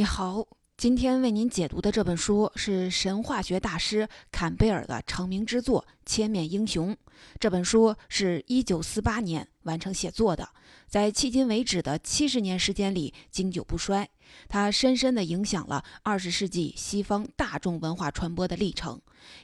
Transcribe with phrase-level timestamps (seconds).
[0.00, 0.46] 你好，
[0.78, 6.94] 今天为您解读的这本书是神话学大师坎贝尔的成名之作《千面英雄》。
[7.38, 10.48] 这本书是一九四八年完成写作的，
[10.88, 14.08] 在迄今为止的七十年时间里经久不衰。
[14.48, 18.98] 它深深地影响了二十世纪西方大众文化传播的历程。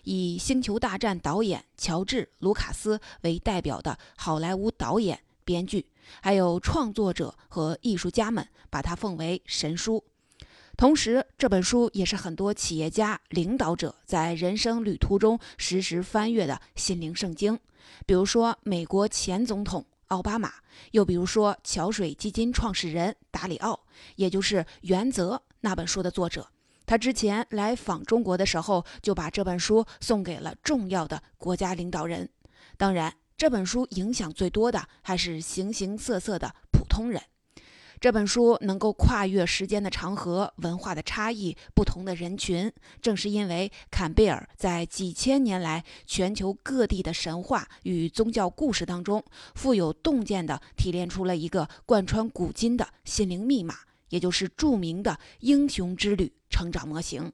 [0.05, 5.85] 以《星球大战》导演乔治·卢卡斯为代表的好莱坞导演、编剧，
[6.23, 10.03] 还有创作者和艺术家们，把它奉为神书。
[10.77, 17.59] 同时，这本书也是很多企业家、领导者在人生旅途中时时翻阅的心灵圣经。
[18.05, 20.51] 比如说，美国前总统奥巴马；
[20.91, 23.81] 又比如说，桥水基金创始人达里奥，
[24.17, 26.47] 也就是《原则》那本书的作者。
[26.85, 32.29] 他之前来访中国的时候，就把这本书送给了重要的国家领导人。
[32.77, 37.23] 当然，这本书影响最多的还是形形色色的普通人。
[37.99, 53.75] 这本书能够跨越时间的长河、文化的差异、不同的人群，正是因为坎贝尔在几千年来全球各地的神话与宗教故事当中，富有洞见地提炼出了一个贯穿古今的心灵密码，
[54.11, 57.33] 也就是著名的英雄之旅成长模型。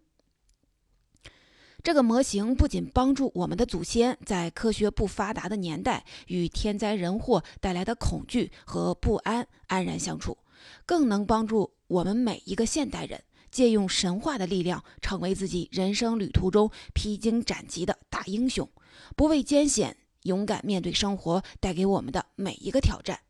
[1.82, 10.38] 这个模型不仅帮助我们的祖先在科学不发达的年代与天灾人祸带来的恐惧和不安安然相处。
[10.86, 18.68] 更能帮助我们每一个现代人借用神话的力量，成为自己人生旅途中披荆斩棘的大英雄，
[19.14, 23.20] 不畏艰险，勇敢面对生活带给我们的每一个挑战。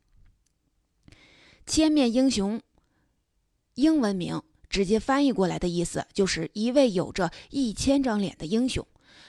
[1.67, 2.61] 千面英雄，
[3.75, 8.87] 英文名直接翻译过来的意思就是一位有着一千张脸的英雄，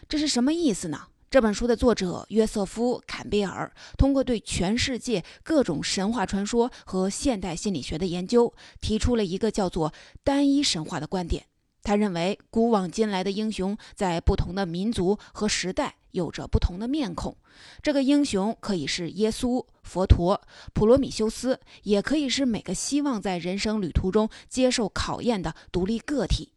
[0.07, 1.07] 这是什么意思呢？
[1.33, 9.91] 这本书的作者约瑟夫·坎贝尔通过对全世界各种神话传说和现代心理学的研究，提出了一个叫做
[10.23, 11.47] “单一神话”的观点。
[11.81, 17.35] 他认为，古往今来的英雄在不同的民族和时代有着不同的面孔。
[17.81, 20.39] 这个英雄可以是耶稣、佛陀、
[20.75, 26.52] 普罗米修斯，也可以是每个希望在人生旅途中接受考验的独立个体。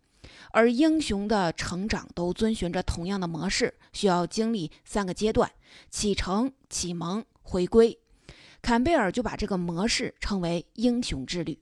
[0.56, 5.52] 而英雄的成长都遵循着同样的模式，需要经历三个阶段：
[5.90, 7.98] 启程、启蒙、回归。
[8.62, 11.58] 坎贝尔就把这个模式称为“英雄之旅”。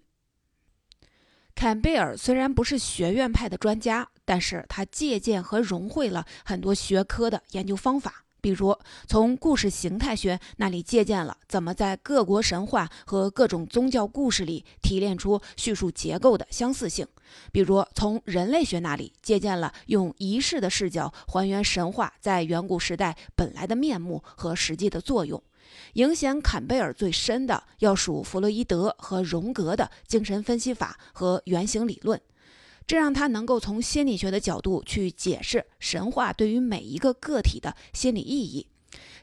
[1.56, 8.24] 坎贝尔虽然不是学院派的专家，但是他借鉴和融汇了很多学科的研究方法。
[8.44, 17.06] 比如，从故事形态学那里借鉴了怎么在各国神话和各种宗教故事里提炼出叙述结构的相似性；
[17.50, 25.43] 比如，从人类学那里借鉴了用仪式的视角还原神话在远古时代本来的面目和实际的作用。
[25.94, 32.21] 影响坎贝尔最深的，要数弗洛伊德和荣格的精神分析法和原型理论。
[32.87, 38.67] 这让他能够从心理学的角度去解释神话对于每一个个体的心理意义。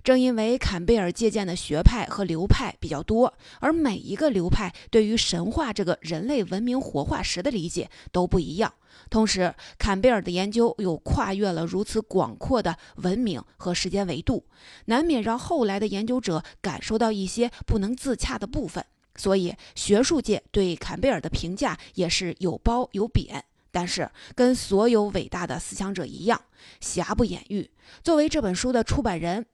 [0.04, 8.74] 正因为坎贝尔借鉴的学派和流派比较多，而每一个流派对于神话这个人类文明活化石的理解都不一样。
[9.12, 14.44] 同时，坎贝尔的研究又跨越了如此广阔的文明和时间维度，
[14.86, 18.84] 难免让后来的研究者感受到一些不能自洽的部分。
[19.16, 23.46] 所以，学术界对坎贝尔的评价也是有褒有贬。
[23.72, 26.42] 但是，跟所有伟大的思想者一样，
[26.80, 27.72] 瑕不掩瑜。
[28.04, 29.46] 作为这本书的出版人，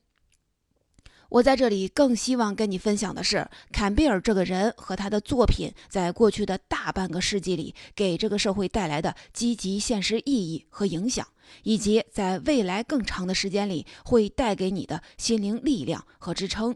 [1.29, 11.27] 我在这里更希望跟你分享的是，坎贝尔这个人和他的作品在过去的大半个世纪里给这个社会带来的积极现实意义和影响，
[11.63, 16.75] 以及在未来更长的时间里会带给你的心灵力量和支撑。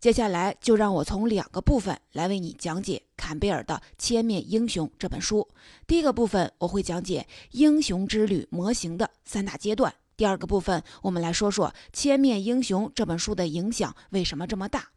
[0.00, 5.46] 接下来就让我从两个部分来为你讲解坎贝尔的《千面英雄》这本书。
[5.86, 9.94] 第一个部分我会讲解英雄之旅模型的三大阶段。
[10.16, 14.88] 第二个部分我们来说说《千面英雄》这本书的影响为什么这么大。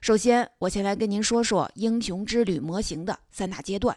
[0.00, 3.94] 首先，我先来跟您说说英雄之旅模型的三大阶段。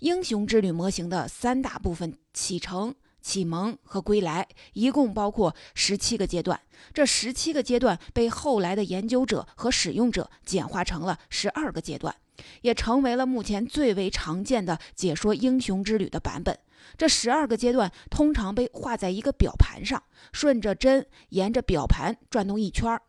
[0.00, 2.94] 英雄之旅模型的三大部分：启程。
[3.22, 6.60] 启蒙和归来一共包括十七个阶段，
[6.92, 12.14] 这十七个阶段被后来的研究者和使用者简化成了十二个阶段，
[12.62, 16.58] 也成为了目前最为常见的解说英雄之旅的版本。
[16.98, 20.02] 这十二个阶段通常被画在一个表盘上，
[20.32, 23.02] 顺着针沿着表盘转动一圈儿，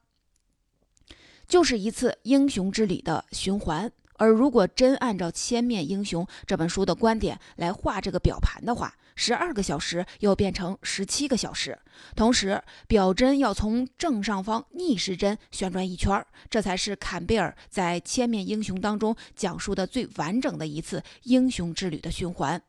[1.47, 3.91] 就是一次英雄之旅的循环。
[4.23, 11.77] 而如果真按照《千面英雄》这本书的观点来画这个表盘的话，十二个小时又变成十七个小时，
[12.15, 22.61] 同时表针要从正上方逆时针旋转一圈，这才是坎贝尔在《千面英雄》当中讲述的最完整的一次英雄之旅的循环。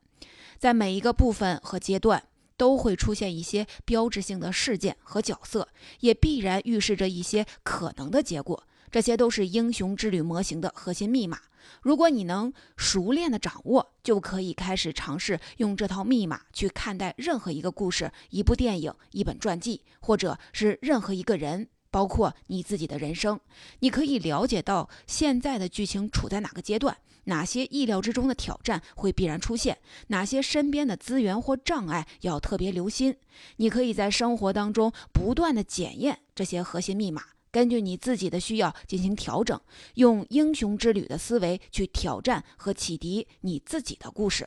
[0.59, 2.21] 在每一个部分和阶段
[2.57, 5.69] 都会出现一些标志性的事件和角色，
[6.01, 8.61] 也必然预示着一些可能的结果。
[8.91, 11.39] 这些都是英雄之旅模型的核心密码。
[11.81, 23.39] 如果你能熟练的掌握，就可以开始尝试用这套密码去看待任何一个故事、一部电影、一本传记，或者是任何一个人，包括你自己的人生。
[23.79, 33.17] 你可以了解到现在的剧情处在哪个阶段，哪些意料之中的挑战会必然出现，哪些身边的资源或障碍要特别留心。
[33.57, 37.23] 你可以在生活当中不断的检验这些核心密码。
[37.55, 39.57] 根据你自己的需要进行调整，
[39.93, 44.45] 用英雄之旅的思维去挑战和启迪你自己的故事。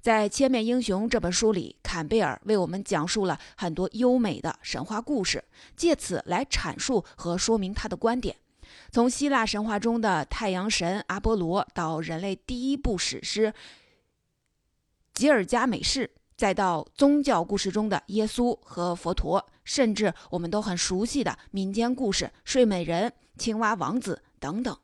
[0.00, 5.44] 在《千面英雄》这本书里，坎贝尔为我们讲述了很多优美的神话故事，
[5.76, 8.34] 借此来阐述和说明他的观点。
[8.90, 13.48] 从希腊神话中的太阳神阿波罗，到人类第一部史诗
[15.12, 16.04] 《吉尔加美什》。
[16.40, 24.74] 再到宗教故事中的耶稣和佛陀，甚至我们都很熟悉的民间故事《睡美人》《青蛙王子》等等。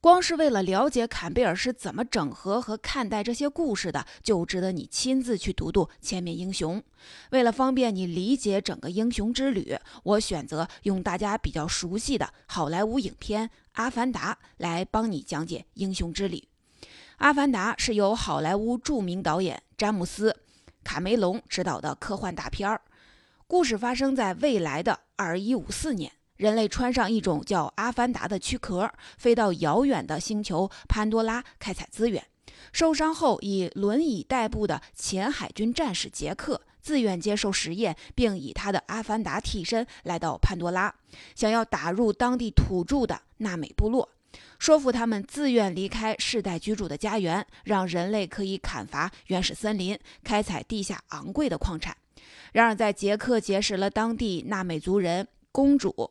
[0.00, 6.78] 光是为了了解坎贝尔是怎么整合和看待这些故事的，就值得你亲自去读读《千面英雄》。
[7.32, 16.46] 为了方便你理解整个英雄之旅，我选择用大家比较熟悉的好莱坞影片《阿凡达》来帮你讲解英雄之旅。
[17.16, 20.32] 《阿凡达》是由好莱坞著名导演詹姆斯·
[20.82, 22.80] 卡梅隆执导的科幻大片儿。
[23.46, 32.26] 故事发生在未来的二一五四年，人类穿上一种叫阿凡达的躯壳，飞到遥远的星球潘多拉开采资源。
[32.72, 40.92] 受伤后以轮椅代步的前海军战士杰克自愿接受实验，并以他的阿凡达替身来到潘多拉，
[41.36, 44.08] 想要打入当地土著的纳美部落。
[44.58, 51.96] 说服他们自愿离开世代居住的家园，让人类可以砍伐原始森林，开采地下昂贵的矿产。
[52.52, 56.10] 然而，在杰克结识了当地纳美族人公主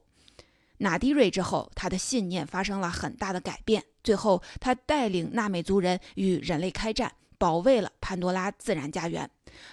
[0.77, 3.83] 纳迪瑞之后，他的信念发生了很大的改变。
[4.03, 9.29] 最后，他带领纳美族人与人类开战，保卫了潘多拉自然家园。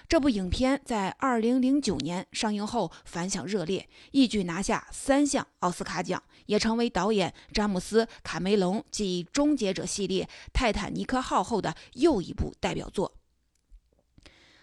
[0.08, 6.22] 这部影片在2009年上映后反响热烈，一举拿下三项奥斯卡奖。
[6.46, 13.14] 也成为导演詹姆斯·卡梅隆继《终结者》系列《泰坦尼克号》后的又一部代表作。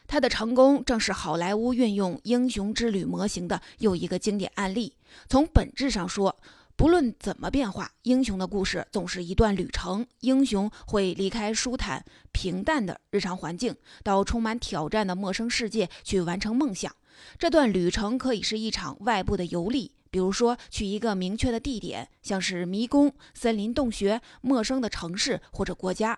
[0.05, 4.95] 他的成功正是好莱坞运用英雄之旅模型的又一个经典案例。
[5.27, 6.37] 从本质上说，
[6.81, 10.03] 不论怎么变化，英雄的故事总是一段旅程。
[10.21, 16.91] 英雄会离开舒坦平淡的日常环境，到充满挑战的陌生世界去完成梦想。
[17.37, 19.91] 这段旅程可以是一场外部的游历。
[20.09, 26.17] 比如说，去一个明确的地点，像是迷宫、森林、洞穴、陌生的城市或者国家，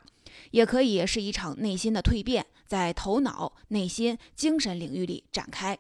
[0.52, 5.78] 也可以是一场内心的蜕变，在头脑、内心、精神领域里展开。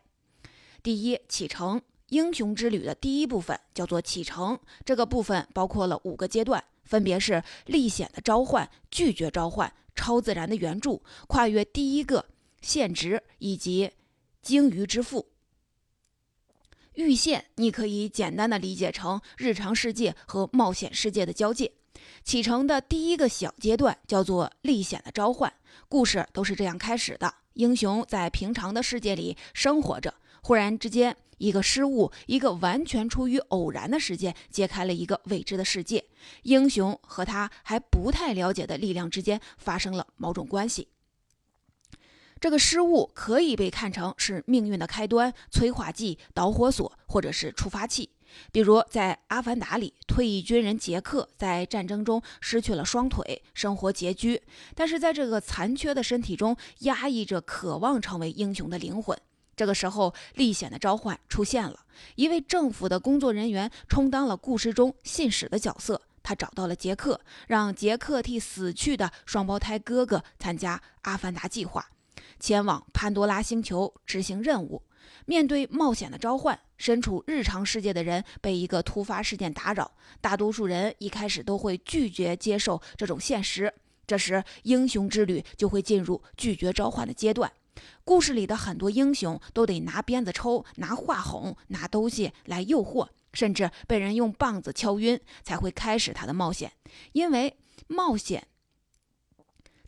[0.83, 1.81] 第一，启程
[2.13, 12.23] 英雄之旅的第一部分叫做启程，这个部分包括了五个阶段，分别是历险的召唤、拒绝召唤、超自然的援助、跨越第一个
[12.61, 13.89] 限值以及
[14.43, 15.27] 鲸鱼之父。
[16.93, 21.71] 遇线，你可以简单的理解成日常世界和冒险世界的交界。
[22.23, 25.51] 启程的第一个小阶段叫做历险的召唤，
[25.89, 36.05] 故事都是这样开始的：英雄在平常的世界里生活着，忽然之间一个失误，一个完全出于偶然的事件，揭开了一个未知的世界。
[36.43, 40.87] 英雄和他还不太了解的力量之间发生了某种关系。
[42.39, 48.09] 这个失误可以被看成是命运的开端、催化剂、导火索，或者是触发器。
[48.51, 54.41] 比如在《阿凡达》里，退役军人杰克在战争中失去了双腿，生活拮据，
[54.75, 59.17] 但是在这个残缺的身体中压抑着渴望成为英雄的灵魂。
[59.55, 61.79] 这个时候，历险的召唤出现了，
[62.15, 71.87] 一位政府的工作人员充当了故事中信使的角色，他找到了杰克，让杰克替死去的双胞胎哥哥参加阿凡达计划。
[72.39, 74.81] 前往潘多拉星球执行任务，
[75.25, 83.73] 面对冒险的召唤，身处日常世界的人被一个突发事件打扰，大多数人一开始都会拒绝接受这种现实。
[84.05, 87.49] 这时，英雄之旅就会进入拒绝召唤的阶段。
[88.03, 96.71] 故事里的很多英雄都得拿鞭子抽、拿话哄、拿东西来诱惑，甚至被人用棒子敲晕，才会开始他的冒险。
[97.13, 98.47] 因为冒险。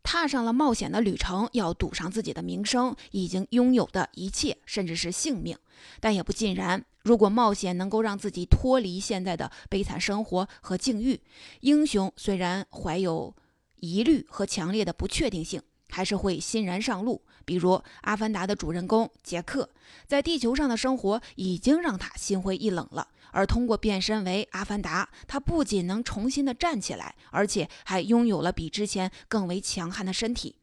[0.07, 5.57] 踏上了冒险的旅程，要赌上自己的名声，已经拥有的一切，甚至是性命。
[5.99, 6.85] 但也不尽然。
[7.01, 11.19] 如果冒险能够让自己脱离现在的悲惨生活和境遇，
[11.61, 13.35] 英雄虽然怀有
[13.77, 15.61] 疑虑和强烈的不确定性，
[15.95, 17.21] 还是会欣然上路。
[17.45, 17.69] 比如
[18.01, 19.69] 《阿凡达》的主人公杰克，
[20.05, 30.57] 在地球上的生活已经让他心灰意冷了，而通过变身为阿凡达，他不仅能重新的站起来，而且还拥有了比之前更为强悍的身体。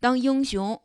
[0.00, 0.80] 当英雄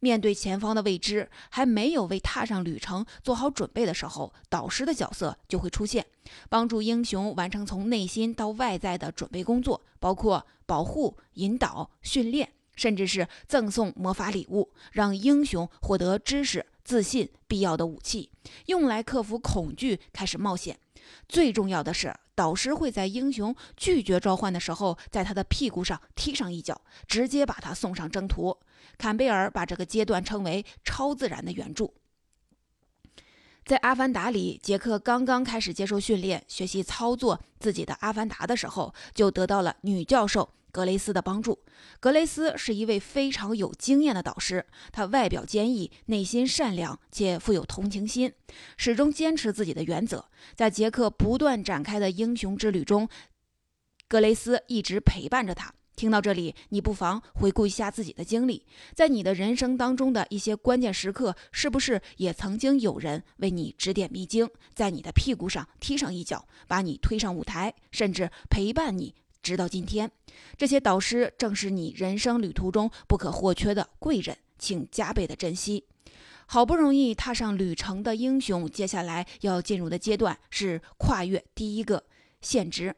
[0.00, 6.04] 面对前方的未知，还没有为踏上旅程做好准备的时候，导师的角色就会出现，
[6.48, 18.30] 帮助英雄完成从内心到外在的准备工作，包括保护、引导、训练，甚至是赠送魔法礼物，让英雄获得知识、自信、必要的武器，
[18.66, 20.78] 用来克服恐惧，开始冒险。
[21.28, 28.56] 最重要的是，导师会在英雄拒绝召唤的时候，在他的屁股上踢上一脚，直接把他送上征途。
[28.96, 31.94] 坎贝尔把这个阶段称为“超自然的援助”。
[33.64, 41.58] 在《阿凡达》里，杰克刚刚开始接受训练，学习操作自己的阿凡达的时候，就得到了女教授格雷斯的帮助。
[42.00, 48.32] 格雷斯是一位非常有经验的导师，他外表坚毅，内心善良且富有同情心，
[48.76, 50.24] 始终坚持自己的原则。
[50.54, 53.08] 在杰克不断展开的英雄之旅中，
[54.08, 55.74] 格雷斯一直陪伴着他。
[55.96, 70.10] 听到这里，你不妨回顾一下自己的经历，在你的人生当中的一些关键时刻，是不是也曾经有人为你指点迷津，在你的屁股上踢上一脚，把你推上舞台，甚至陪伴你直到今天？
[70.56, 75.84] 这些导师正是你人生旅途中不可或缺的贵人，请加倍的珍惜。
[76.46, 82.04] 好不容易踏上旅程的英雄，接下来要进入的阶段是跨越第一个
[82.40, 82.96] 限值。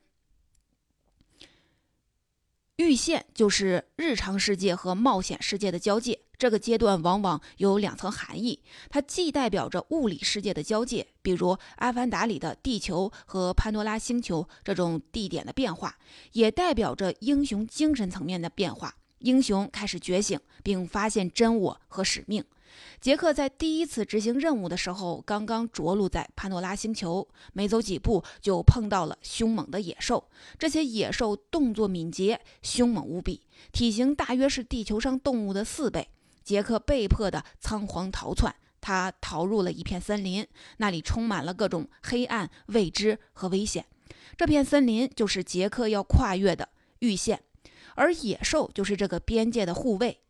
[2.76, 8.58] 阈线就是日常世界和冒险世界的交界，这个阶段往往有两层含义。
[8.88, 15.98] 它既代表着物理世界的交界，比如《阿凡达》里的地球和潘多拉星球这种地点的变化，
[16.32, 18.96] 也代表着英雄精神层面的变化。
[19.18, 22.42] 英雄开始觉醒，并发现真我和使命。
[23.02, 30.30] 杰克在第一次执行任务的时候，刚刚着陆在潘多拉星球，没走几步就碰到了凶猛的野兽。
[30.58, 33.42] 这些野兽动作敏捷，凶猛无比，
[33.72, 36.08] 体型大约是地球上动物的四倍。
[36.50, 40.44] 杰克被迫的仓皇逃窜，他逃入了一片森林，
[40.78, 43.86] 那里充满了各种黑暗、未知和危险。
[44.36, 47.44] 这片森林就是杰克要跨越的域线，
[47.94, 50.22] 而野兽就是这个边界的护卫。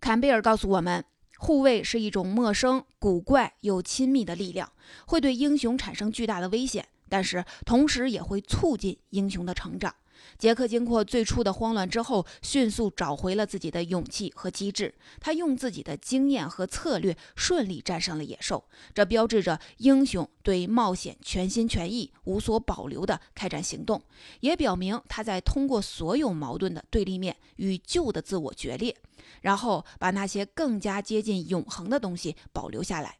[0.00, 1.04] 坎贝尔告诉我们，
[1.38, 4.72] 护卫是一种陌生、古怪又亲密的力量，
[5.06, 9.94] 会对英雄产生巨大的危险，但是同时也会促进英雄的成长。
[10.38, 14.94] 杰克经过最初的慌乱之后，迅速找回了自己的勇气和机智。
[15.20, 18.64] 他用自己的经验和策略顺利战胜了野兽，
[18.94, 24.02] 这标志着英雄对冒险全心全意、无所保留地开展行动，
[24.40, 28.96] 也表明他在通过所有矛盾的对立面与旧的自我决裂，
[29.40, 33.18] 然后把那些更加接近永恒的东西保留下来。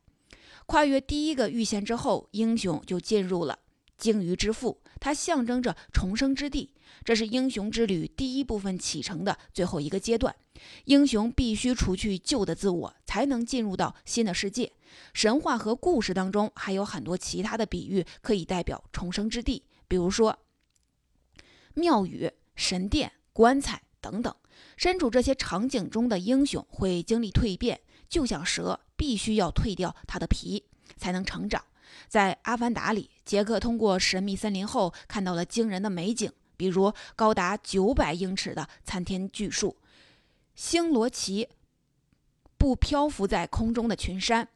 [0.67, 3.59] 跨越第一个预线之后，英雄就进入了
[4.03, 6.75] 鲸鱼之腹，它象征着重生之地。
[7.05, 10.35] 这是英雄之旅第一部分启程的最后一个阶段，
[10.87, 14.73] 英雄必须除去旧的自我，才能进入到新的世界。
[15.15, 20.37] 神话和故事当中还有很多其他的比喻可以代表重生之地，比如说
[21.75, 24.35] 庙宇、神殿、棺材等等。
[24.77, 30.65] 身处这些场景中的英雄会经历蜕变，就像蛇必须要蜕掉它的皮
[30.97, 31.65] 才能成长。
[32.09, 36.33] 在《阿凡达》里，杰克通过神秘森林后看到了惊人的美景。
[36.57, 39.77] 比如高达九百英尺的参天巨树，
[40.55, 41.49] 星罗旗
[42.57, 44.49] 布漂浮在空中的群山，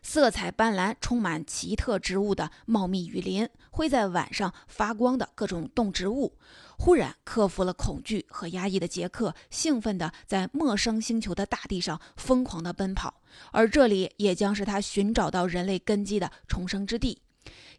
[0.00, 6.38] 色彩斑斓、充满奇特植物的茂密雨林，会在晚上发光的各种动植物。
[6.78, 13.17] 忽然克服了恐惧和压抑的杰克，兴奋地在陌生星球的大地上疯狂地奔跑，
[13.52, 17.22] 而这里也将是他寻找到人类根基的重生之地。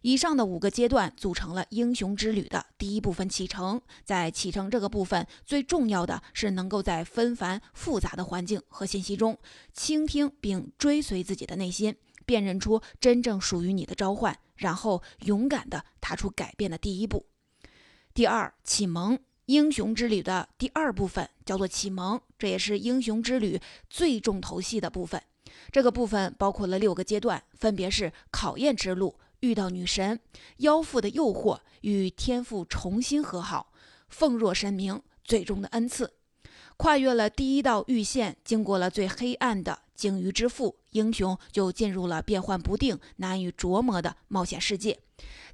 [0.02, 3.82] 以上的五个阶段组成了英雄之旅的第一部分启程。
[4.02, 9.38] 在启程这个部分，最重要的是能够在纷繁复杂的环境和信息中，
[9.74, 17.26] 倾听并追随自己的内心，辨认出真正属于你的召唤，然后勇敢地踏出改变的第一步。
[18.14, 25.22] 第二，启蒙英雄之旅的第二部分叫做启蒙，这也是英雄之旅最重头戏的部分。
[25.70, 29.16] 这个部分包括了六个阶段，分别是考验之路。
[29.40, 30.20] 遇到女神
[30.58, 33.72] 妖妇的诱惑，与天父重新和好，
[34.08, 36.12] 奉若神明，最终的恩赐，
[36.76, 44.98] 跨越了第一道预线，经过了最黑暗的鲸鱼之腹，英雄就进入了变幻不定、难以琢磨的冒险世界。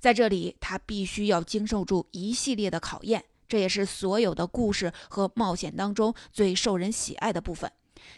[0.00, 3.25] 在这里，他必须要经受住一系列的考验。
[3.47, 7.71] 这也是所有的故事和冒险当中最受人喜爱的部分。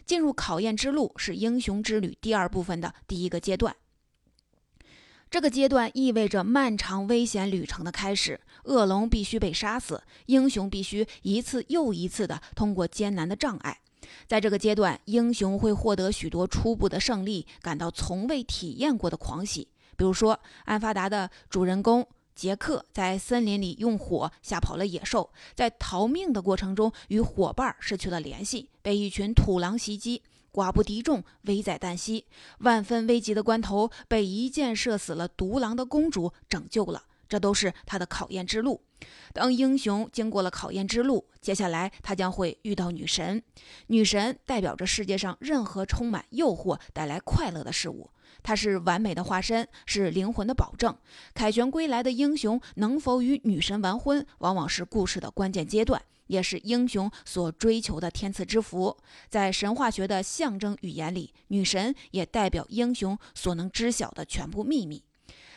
[0.05, 3.75] 进入考验之路是英雄之旅第二部分的第一个阶段。
[5.31, 8.41] 这个阶段意味着漫长危险旅程的开始。
[8.65, 13.79] 恶龙必须被杀死，英雄必须一次又一次地通过艰难的障碍。
[14.27, 19.69] 在这个阶段，英雄会获得许多初步的胜利，感到从未体验过的狂喜。
[19.97, 22.07] 比如说，《安发达》的主人公
[22.39, 30.23] 杰克在森林里用火吓跑了野兽，在逃命的过程中与伙伴失去了联系，被一群土狼袭击。
[30.53, 32.27] 寡不敌众，危在旦夕，
[32.61, 37.03] 万分危急的关头，被一箭射死了独狼的公主拯救了。
[37.29, 38.81] 这都是他的考验之路。
[39.33, 43.43] 当英雄经过了考验之路，接下来他将会遇到女神。
[43.89, 48.09] 女神代表着世界上任何充满诱惑、带来快乐的事物。
[48.49, 50.97] 她是完美的化身，是灵魂的保证。
[51.35, 56.01] 凯旋归来的英雄能否与女神完婚，往往是故事的关键阶段。
[56.29, 58.97] 也是英雄所追求的天赐之福。
[59.29, 65.03] 在神话学的象征语言里，女神也代表英雄所能知晓的全部秘密。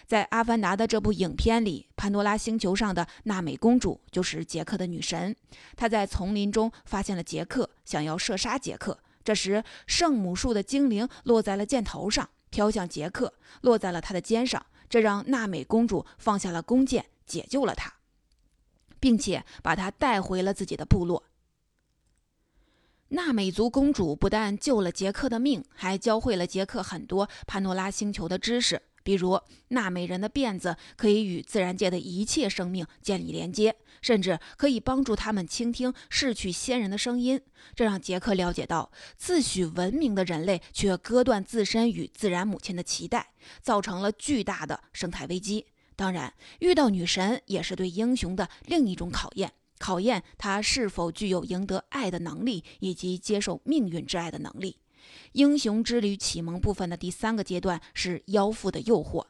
[0.05, 5.33] 在《阿凡达》的这部影片里，潘多拉星球上的娜美公主就是杰克的女神。
[5.77, 8.99] 她在丛林中发现了杰克，想要射杀杰克。
[9.23, 14.63] 这时，圣母树的精灵落在了箭头上，飘向杰克，落在了他的肩上。
[14.87, 17.91] 这让娜美公主放下了弓箭，解救了他。
[18.99, 21.23] 并且把他带回了自己的部落。
[23.07, 29.39] 娜美族公主不但救了杰克的命，还教会了杰克很多潘多拉星球的知识，比如
[29.69, 37.41] 娜美人的辫子可以与自然界的一切生命建立连接，甚至可以帮助他们倾听逝去先人的声音。
[37.75, 43.31] 这让杰克了解到，自诩文明的人类却割断自身与自然母亲的脐带，
[43.61, 45.65] 造成了巨大的生态危机。
[45.95, 54.77] 当然，遇到女神也是对英雄的另一种考验，考验他是否具有赢得爱的能力，以及接受命运之爱的能力。
[55.33, 59.25] 英雄之旅启蒙部分的第三个阶段是妖妇的诱惑。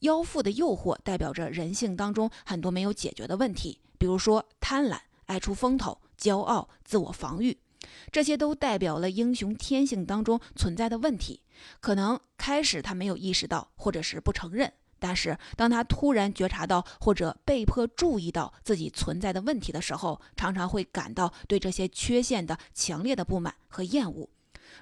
[0.00, 7.58] 妖妇的诱惑代表着人性当中很多没有解决的问题，比如说贪婪、爱出风头、骄傲、自我防御，
[8.10, 11.42] 这些都代表了英雄天性当中存在的问题。
[11.80, 14.72] 可能开始他没有意识到，或者是不承认。
[14.98, 24.26] 但是，当他突然觉察到或者被迫注意到自己存在的问题的时候，常常会感到对这些缺陷的强烈的不满和厌恶。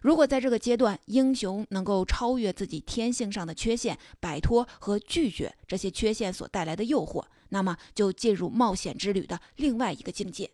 [0.02, 10.50] 如果在这个阶段，英雄能够超越自己天性上的缺陷，摆脱和拒绝这些缺陷所带来的诱惑，那么就进入冒险之旅的另外一个境界。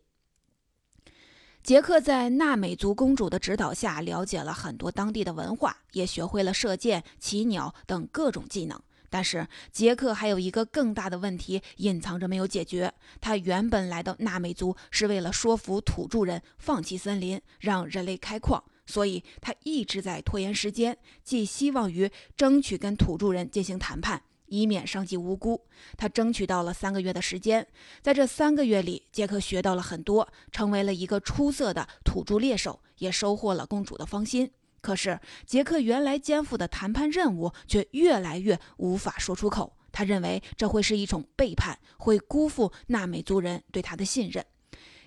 [1.63, 8.81] 杰克在娜美族公主的指导下，了解了很多当地的文化，也学会了射箭、骑鸟等各种技能。
[9.13, 12.95] 但是杰克还有一个更大的问题隐藏着没有解决。
[13.21, 25.65] 他原本来到纳美族是为了说服土著人放弃森林，让人类开矿，所以他一直在拖延时间，寄希望于争取跟土著人进行谈判，以免伤及无辜。
[25.97, 27.67] 他争取到了三个月的时间，
[28.03, 34.51] 在这三个月里，杰克学到了很多，成为了一个出色的土著猎手，也收获了公主的芳心。
[34.81, 39.77] 可是，杰克原来肩负的谈判任务却越来越无法说出口。
[39.93, 44.45] 他认为这会是一种背叛，会辜负纳美族人对他的信任。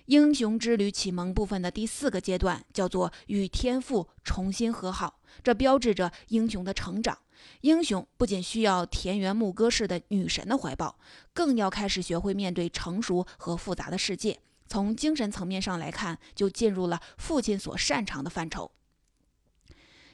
[0.06, 7.18] 英雄之旅启蒙部分的第四个阶段叫做与天赋重新和好，这标志着英雄的成长。
[7.62, 10.98] 英雄不仅需要田园牧歌式的女神的怀抱，
[11.32, 14.38] 更要开始学会面对成熟和复杂的世界。
[14.66, 18.70] 从精神层面上来看，就进入了父亲所擅长的范畴。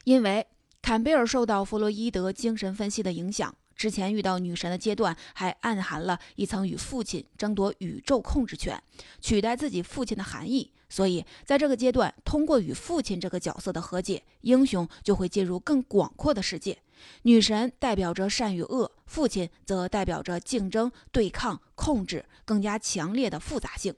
[0.05, 0.47] 因为
[0.83, 8.79] 坎贝尔受到弗洛伊德精神分析的影响，之前遇到女神的阶段还暗含了一层与父亲争夺宇宙控制权、
[9.23, 10.71] 取代自己父亲的含义。
[10.91, 16.77] 所以，在这个阶段，通过与父亲这个角色的和解，英雄就会进入更广阔的世界。
[17.23, 23.95] 女神代表着善与恶，父亲则代表着竞争、对抗、控制更加强烈的复杂性。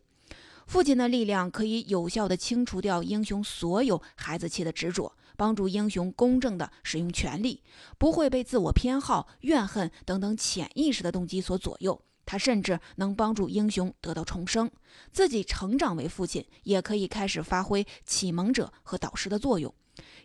[0.69, 5.13] 父亲的力量可以有效地清除掉英雄所有孩子气的执着。
[5.37, 7.63] 帮助英雄公正地使用权力，
[7.99, 12.03] 不会被自我偏好、怨恨等等潜意识的动机所左右。
[12.25, 14.71] 他甚至能帮助英雄得到重生，
[15.11, 19.75] 自己成长为父亲，也可以开始发挥启蒙者和导师的作用。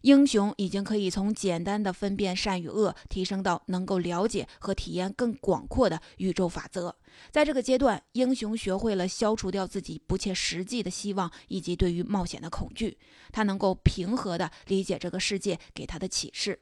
[0.08, 6.96] 英雄已经可以从简单的分辨善与恶，提升到能够了解和体验更广阔的宇宙法则。
[7.30, 12.98] 在这个阶段，英雄学会了消除掉自己不切实际的希望以及对于冒险的恐惧。
[13.34, 16.58] 他能够平和地理解这个世界给他的启示。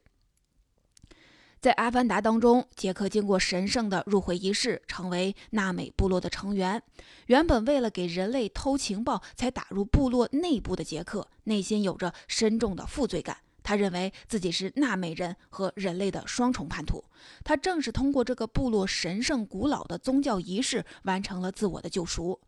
[1.66, 6.80] 在《阿凡达》当中，杰克经过神圣的入会仪式，成为纳美部落的成员。
[7.26, 13.38] 原本为了给人类偷情报才打入部落内部的杰克，内心有着深重的负罪感。
[13.64, 17.04] 他认为自己是纳美人和人类的双重叛徒。
[17.44, 22.40] 他正是通过这个部落神圣古老的宗教仪式，完成了自我的救赎。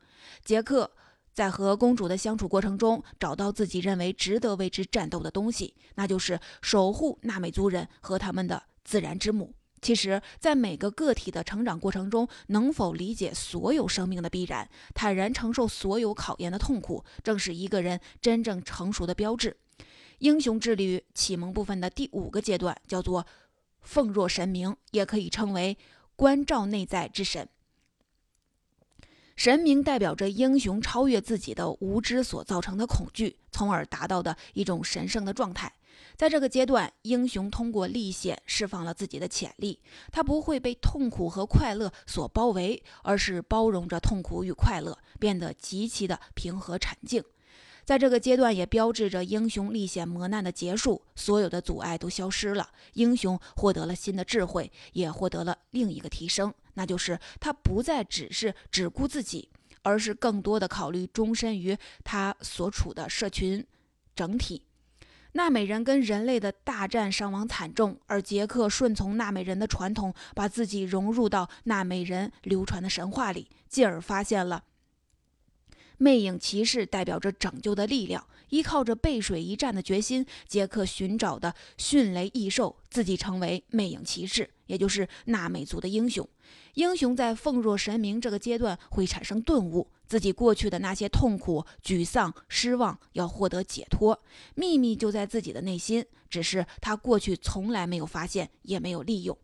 [0.45, 0.91] 杰克
[1.33, 9.53] 在和公主的相处过程中，找到自己认为值得为之战斗的东西，那就是守护纳美族人和他们的自然之母。
[9.79, 19.55] 其实，在每个个体的成长过程中，能否理解所有生命的必然，坦然承受所有考验的痛苦，正是一个人真正成熟的标志。
[20.19, 23.27] 英雄之旅启蒙部分的第五个阶段叫做
[23.81, 25.77] 奉若神明，也可以称为
[26.15, 27.47] 关照内在之神。
[29.35, 35.71] 神明代表着英雄超越自己的无知所造成的恐惧，从而达到的一种神圣的状态。
[36.15, 39.79] 在这个阶段，英雄通过历险释放了自己的潜力。
[40.11, 47.23] 他不会被痛苦和快乐所包围，而是包容着痛苦与快乐，变得极其的平和沉静。
[47.85, 59.47] 在这个阶段，也标志着英雄历险磨难的结束，所有的阻碍都消失了，英雄获得了新的智慧，也获得了另一个提升，那就是他不再只是只顾自己，
[59.83, 63.65] 而是更多的考虑终身于他所处的社群
[64.13, 64.63] 整体。
[65.37, 74.63] 纳美人跟人类的大战伤亡惨重，而杰克顺从纳美人的传统，把自己融入到纳美人流传的神话里，进而发现了。
[75.97, 86.27] 魅影骑士代表着拯救的力量，依靠着背水一战的决心，杰克寻找的迅雷异兽，自己成为魅影骑士，也就是纳美族的英雄。
[86.75, 94.21] 英雄在奉若神明这个阶段会产生顿悟，自己过去的那些痛苦、沮丧、失望要获得解脱，
[94.53, 99.35] 秘密就在自己的内心，只是他过去从来没有发现，也没有利用。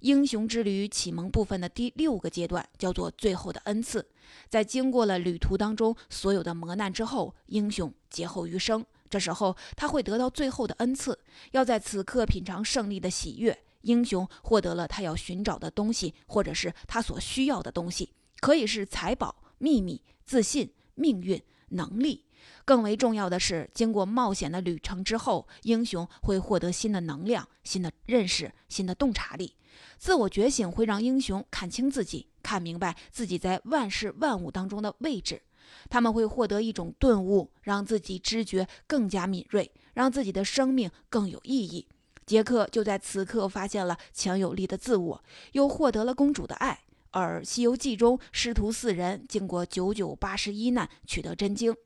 [0.00, 4.06] 英雄之旅启蒙部分的第六个阶段叫做最后的恩赐，
[4.48, 8.84] 在经过了旅途当中所有的磨难之后，英雄劫后余生。
[9.10, 11.18] 这时候他会得到最后的恩赐，
[11.50, 13.58] 要在此刻品尝胜利的喜悦。
[13.82, 22.24] 英雄获得了他要寻找的东西，或者是他所需要的东西，可以是财宝、秘密、自信、命运、能力。
[22.64, 29.54] 更为重要的是，经过冒险的旅程之后，英雄会获得新的能量、新的认识、新的洞察力。
[29.98, 35.42] 自我觉醒会让英雄看清自己，看明白自己在万事万物当中的位置。
[35.90, 41.86] 他们会获得一种顿悟，让自己知觉更加敏锐，让自己的生命更有意义。
[42.24, 46.80] 杰克就在此刻发现了强有力的自我，又获得了公主的爱。
[47.10, 51.72] 而《西游记》中师徒四人经过九九八十一难，取得真经。《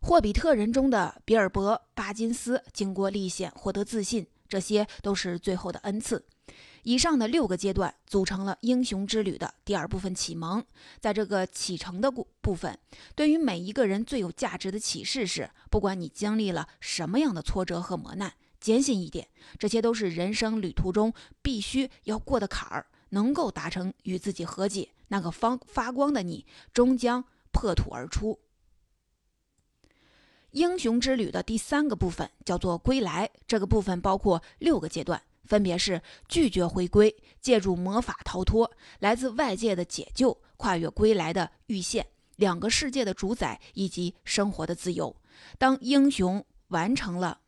[0.00, 4.26] 霍比特人》中的比尔博·巴金斯经过历险，获得自信。
[4.48, 6.24] 这些都是最后的恩赐。
[6.88, 10.64] 以上的六个阶段组成了英雄之旅的第二部分启蒙。
[11.00, 12.78] 在这个启程的部部分，
[13.14, 22.86] 对于每一个人最有价值的启示是：不管你经历了什么样的挫折和磨难，坚信一点，这些都是人生旅途中必须要过的坎儿。
[23.10, 27.22] 能够达成与自己和解，那个方发光的你，终将
[27.52, 28.40] 破土而出。
[30.52, 42.06] 英雄之旅的第三个部分叫做归来，这个部分包括六个阶段，分别是拒绝回归、借助魔法逃脱、来自外界的解救、跨越归来的预现、
[42.36, 45.16] 两个世界的主宰以及生活的自由。
[45.56, 47.40] 当英雄完成了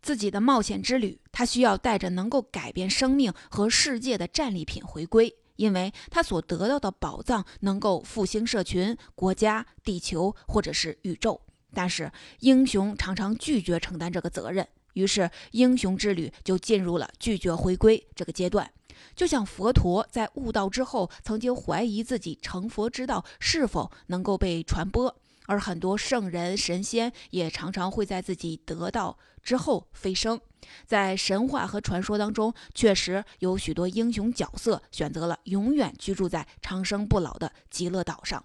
[0.00, 11.40] 自己的冒险之旅，他需要带着能够改变生命和世界的战利品回归，因为他所得到的宝藏能够复兴社群、国家、地球或者是宇宙。
[11.74, 18.70] 但是英雄常常拒绝承担这个责任，于是英雄之旅就进入了拒绝回归这个阶段。
[19.16, 25.14] 就像佛陀在悟道之后，曾经怀疑自己成佛之道是否能够被传播，
[25.46, 30.40] 而很多圣人神仙也常常会在自己得道之后飞升。
[30.86, 38.42] 在神话和传说当中，确实有许多英雄角色选择了永远居住在长生不老的极乐岛上。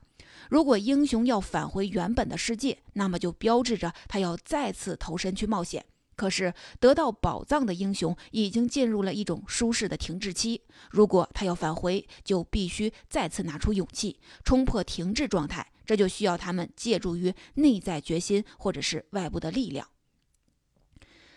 [0.50, 5.86] 如果英雄要返回原本的世界，那么就标志着他要再次投身去冒险。
[6.18, 15.72] 可是得到宝藏的英雄已经进入了一种舒适的停滞期，如果他要返回，就必须再次拿出勇气，冲破停滞状态。
[15.86, 19.88] 这就需要他们借助于内在决心或者是外部的力量。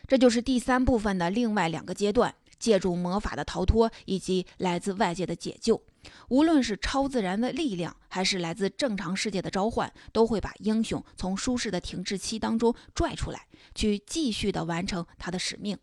[0.09, 5.81] 这就是第三部分的另外两个阶段：借助魔法的逃脱以及来自外界的解救。
[6.29, 15.79] 无论是超自然的力量，还是来自正常世界的召唤，都会把英雄从舒适的停滞期当中拽出来，去继续的完成他的使命。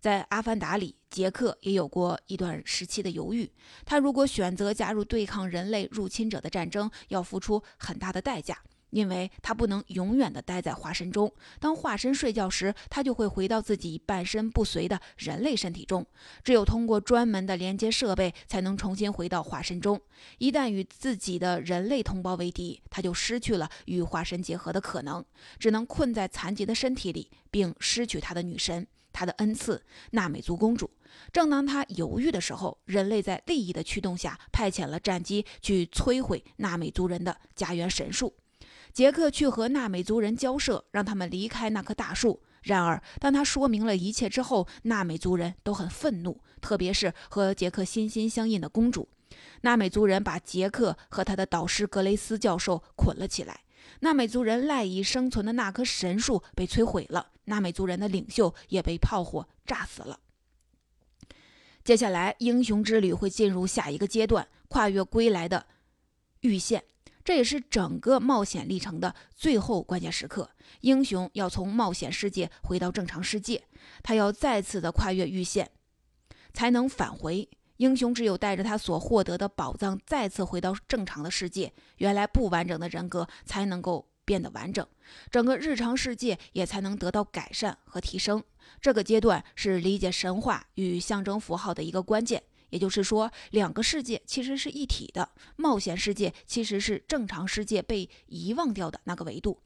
[0.00, 3.48] 在《阿凡达》里，杰克也有过一段时期的犹豫。
[3.84, 8.58] 他如果选择加入对抗人类入侵者的战争，要付出很大的代价。
[8.92, 16.06] 因为他不能永远的待在化身中，当化身睡觉时，他就会回到自己半身不遂的人类身体中。
[16.44, 19.98] 只有通过专门的连接设备，才能重新回到化身中。
[20.36, 25.24] 一旦与自己的人类同胞为敌，他就失去了与化身结合的可能，
[25.58, 30.90] 只能困在残疾的身体里，并失去他的女神，他的恩赐纳美族公主。
[31.32, 38.34] 正当他犹豫的时候，人类在利益的驱动下，派遣了战机去摧毁纳美族人的家园神树。
[38.92, 42.42] 杰克去和纳美族人交涉，让他们离开那棵大树。
[42.62, 49.08] 然而，当他说明了一切之后，纳美族人都很愤怒，特别是和杰克心心相印的公主。
[49.62, 53.62] 纳美族人把杰克和他的导师格雷斯教授捆了起来。
[54.00, 60.20] 纳美族人赖以生存的那棵神树被摧毁了，纳美族人的领袖也被炮火炸死了。
[61.82, 65.66] 接下来，英雄之旅会进入下一个阶段——跨越归来的
[66.42, 66.84] 预线。
[67.24, 70.50] 这也是整个冒险历程的最后关键时刻。
[70.80, 73.64] 英雄要从冒险世界回到正常世界，
[74.02, 75.70] 他要再次的跨越预线，
[76.52, 77.48] 才能返回。
[77.78, 84.86] 英雄只有带着他所获得的宝藏再次回到正常的世界，原来不完整的人格才能够变得完整，
[85.30, 88.42] 整个日常世界也才能得到改善和提升。
[88.80, 92.42] 这个阶段是理解神话与象征符号的一个关键。
[92.72, 95.28] 也就是说，两个世界其实是一体的。
[95.56, 99.60] 冒险世界其实是正常世界被遗忘掉的那个维度。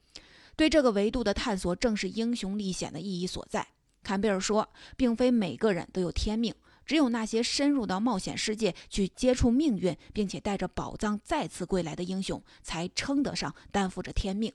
[0.57, 3.65] 对这个维度的探索，正是英雄历险的意义所在。
[4.03, 6.53] 坎贝尔说，并非每个人都有天命，
[6.85, 14.51] 只有那些深入到冒险世界去接触命运，并且带着宝藏再次归来的英雄，才称得上担负着天命。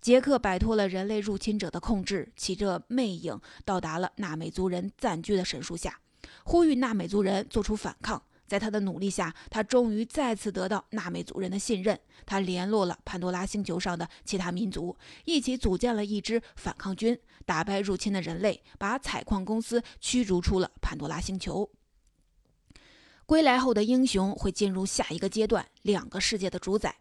[0.00, 6.00] 杰克摆脱了人类入侵者的控制，骑着魅影到达了纳美族人暂居的神树下。
[6.44, 11.98] 呼吁纳美族人做出反抗，在他的努力下，他终于再次得到纳美族人的信任。
[12.24, 21.68] 他联络了潘多拉星球上的其他民族，一起组建了一支反抗军，打败入侵的人类，把采矿公司驱逐出了潘多拉星球。
[23.24, 26.96] 归来后的英雄会进入下一个阶段——两个世界的主宰。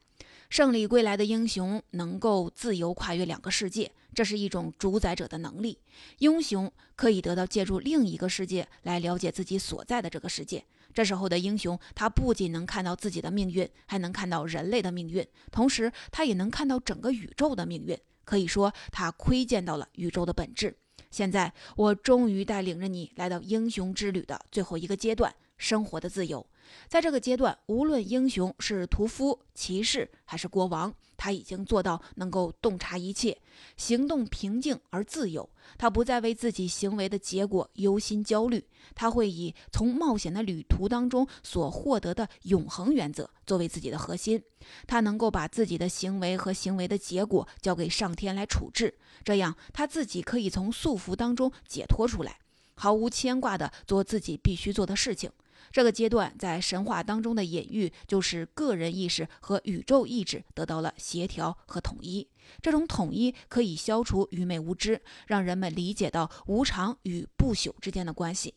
[0.49, 3.91] 胜利归来的英雄能够自由跨越两个世界。
[4.13, 5.80] 这是一种主宰者的能力，
[6.19, 10.65] 英雄可以得到借助另一个世界来了解自己所在的这个世界。
[10.93, 17.97] 这时候的英雄，他不仅能看到自己的命运，还能看到人类的命运，同时他也能看到整个宇宙的命运。
[18.26, 20.76] 可以说，他窥见到了宇宙的本质。
[21.10, 26.45] 现在，我终于带领着你来到英雄之旅的最后一个阶段——生活的自由。
[26.88, 33.38] 在这个阶段，无论英雄是屠夫、骑士还是国王，他已经做到能够洞察一切，
[33.78, 35.47] 行动平静而自由。
[35.78, 44.41] 他不再为自己行为的结果忧心焦虑，他会以从冒险的旅途当中所获得的永恒原则作为自己的核心。
[44.88, 48.93] 他能够把自己的行为和行为的结果交给上天来处置，
[49.24, 52.39] 这样他自己可以从束缚当中解脱出来，
[52.74, 55.32] 毫无牵挂地做自己必须做的事情。
[55.71, 62.28] 这个阶段在神话当中的隐喻，就是个人意识和宇宙意志得到了协调和统一。
[62.62, 68.56] 这种统一可以消除愚昧无知，让人们理解到无常与不朽之间的关系。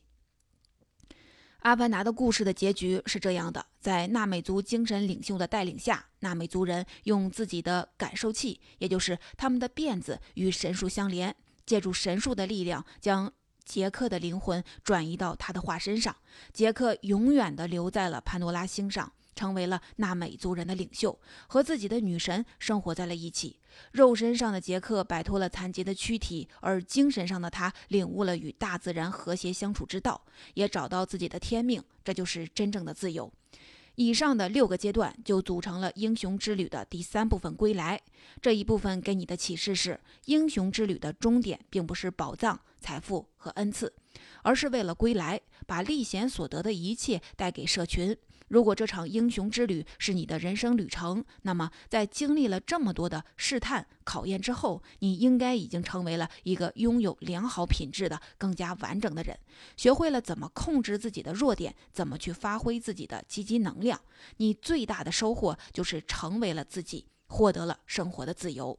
[1.60, 13.32] 阿凡达的故事的结局是这样的：在纳美族精神领袖的带领下，纳美族人用自己的感受器，也就是他们的辫子，与神树相连，借助神树的力量将。
[13.64, 16.14] 杰克的灵魂转移到他的化身上，
[16.52, 23.58] 杰克永远地留在了潘多拉星上，成为了纳美族人的领袖，和自己的女神生活在了一起。
[23.90, 30.24] 肉身上的杰克摆脱了残疾的躯体，而精神上的他领悟了与大自然和谐相处之道，
[30.54, 33.32] 也找到自己的天命，这就是真正的自由。
[33.96, 38.00] 以上的六个阶段就组成了英雄之旅的第三部分——归来。
[38.40, 43.92] 这一部分给你的启示是：英雄之旅的终点并不是宝藏、财富和恩赐，
[44.42, 48.16] 而是为了归来，把历险所得的一切带给社群。
[48.54, 59.36] 如果这场英雄之旅是你的人生旅程，那么在经历了这么多的试探考验之后，你应该已经成为了一个拥有良好品质的、更加完整的人，
[59.76, 64.00] 学会了怎么控制自己的弱点，怎么去发挥自己的积极能量。
[64.36, 68.78] 你最大的收获就是成为了自己，获得了生活的自由。